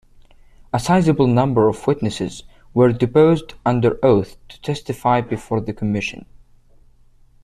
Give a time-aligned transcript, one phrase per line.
[0.73, 2.41] A sizeable number of witnesses
[2.73, 6.25] were deposed under oath to testify before the Commission.